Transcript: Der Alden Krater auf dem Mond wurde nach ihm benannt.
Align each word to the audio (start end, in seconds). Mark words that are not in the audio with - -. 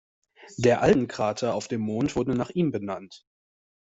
Der 0.57 0.81
Alden 0.81 1.07
Krater 1.07 1.53
auf 1.53 1.67
dem 1.67 1.81
Mond 1.81 2.15
wurde 2.15 2.33
nach 2.33 2.49
ihm 2.49 2.71
benannt. 2.71 3.23